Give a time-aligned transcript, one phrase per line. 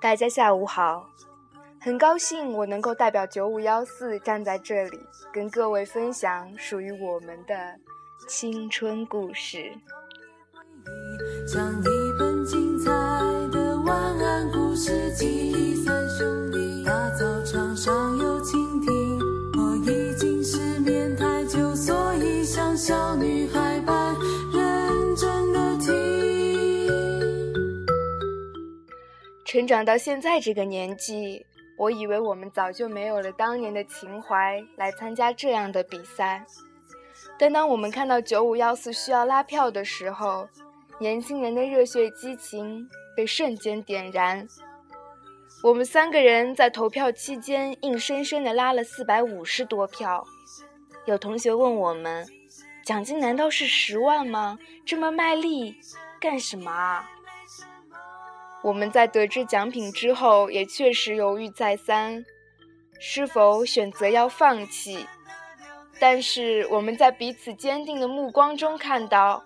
[0.00, 1.08] 大家下午好，
[1.80, 5.00] 很高兴我能够代表九五幺四站在这里，
[5.32, 7.76] 跟各位分享属于我们的
[8.28, 9.72] 青春故事。
[29.48, 31.46] 成长到现在这个年纪，
[31.78, 36.44] 我以为我们早就没有了当年的情怀来参加这样的比赛，
[37.38, 40.46] 但当我们看到九五幺四需要拉票的时候，
[41.00, 44.46] 年轻人的热血激情被瞬间点燃。
[45.62, 50.22] 我们三个人在投票期间硬生生地拉了四百五十多票。
[51.06, 52.26] 有同学问我们
[52.84, 54.58] ：“奖金难道是十万吗？
[54.84, 55.74] 这么卖力
[56.20, 57.08] 干什么啊？”
[58.62, 62.24] 我们在得知奖品之后，也确实犹豫再三，
[62.98, 65.06] 是否选择要放弃。
[66.00, 69.44] 但是我们在彼此坚定的目光中看到。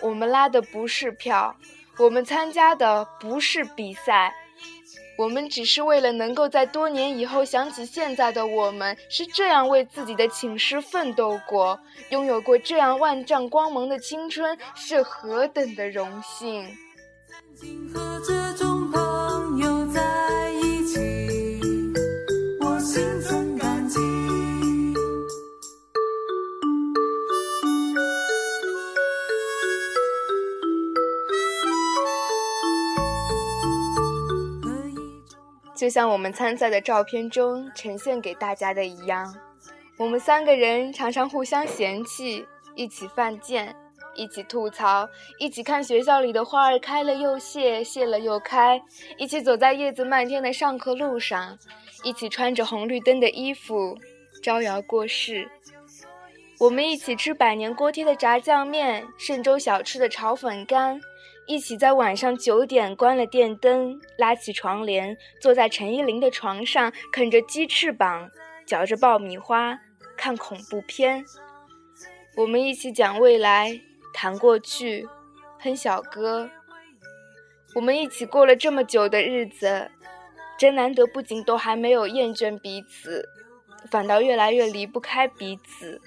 [0.00, 1.56] 我们拉的不是票，
[1.98, 4.32] 我们参加的不是比赛，
[5.16, 16.64] 我们只是为了能够在多年以后想起现在的我们是这样为自己的寝室奋斗过，拥有过这样万丈光芒的青春，是何等的荣幸。
[35.74, 39.32] 就像我们参赛的照片中呈现给大家的一样，
[39.96, 42.44] 我们三个人常常互相嫌弃，
[42.74, 43.74] 一起犯贱，
[44.18, 48.82] 一起吐槽，一起看学校里的花儿开了又谢，谢了又开，
[49.16, 51.56] 一起走在叶子漫天的上课路上，
[52.02, 53.96] 一起穿着红绿灯的衣服
[54.42, 55.48] 招摇过市。
[56.58, 61.00] 我们一起吃百年锅贴的炸酱面，嵊州小吃的炒粉干。
[61.46, 68.28] 一起在晚上九点关了电灯，拉起床帘，坐在陈依林的床上，啃着鸡翅膀，
[68.66, 69.78] 嚼着爆米花，
[70.16, 71.24] 看恐怖片。
[72.36, 73.80] 我们一起讲未来，
[74.20, 75.06] 谈过去，
[75.60, 76.50] 哼小歌。
[77.76, 79.92] 我们一起过了这么久的日子，
[80.58, 81.06] 真难得。
[81.06, 83.28] 不仅都还没有厌倦彼此，
[83.92, 86.00] 反倒越来越离不开彼此。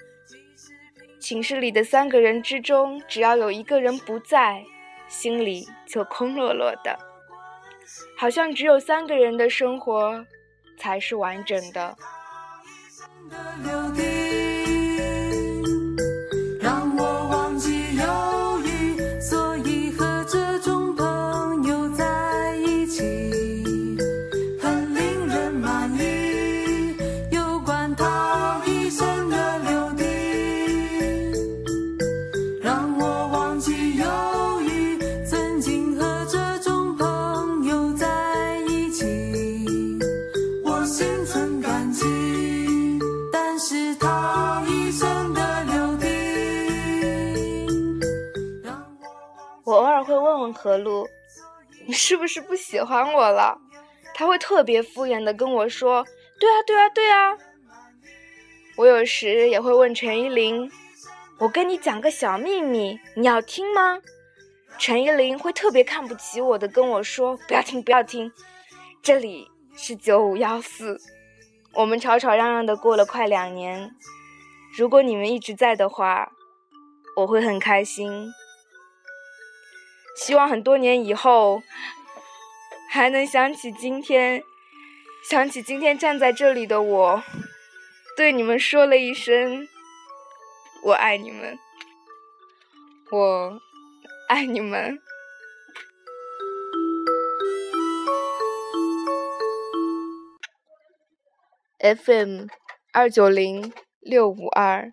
[1.18, 4.62] 寝室里的三个人之中，只要有一个人不在。
[5.08, 6.98] 心里就空落落的，
[8.18, 10.26] 好像只有三个人的生活
[10.78, 11.96] 才是完整的。
[50.52, 51.08] 何路，
[51.86, 53.58] 你 是不是不喜欢我了？
[54.14, 56.04] 他会特别敷衍的跟我说
[56.38, 57.36] ：“对啊，对啊，对啊。”
[58.76, 60.70] 我有时也会问陈依林
[61.38, 63.98] ：“我跟你讲个小秘密，你要听吗？”
[64.78, 68.32] 陈依林会特别看不起我的跟我说：“不要听，不要听。”
[69.02, 70.98] 这里是九五幺四，
[71.74, 73.90] 我们吵吵嚷嚷的过了快两年。
[74.76, 76.30] 如果你们一直在的话，
[77.16, 78.32] 我会很开心。
[80.14, 81.62] 希望很多年以后，
[82.90, 84.42] 还能想起今天，
[85.28, 87.22] 想起今天站在这里的我，
[88.16, 89.66] 对你们说了一声
[90.84, 91.58] “我爱你们”，
[93.10, 93.60] 我
[94.28, 95.00] 爱你们。
[101.80, 102.46] FM
[102.92, 104.92] 二九零六五二，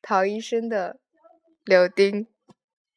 [0.00, 0.98] 陶医生的
[1.64, 2.33] 柳丁。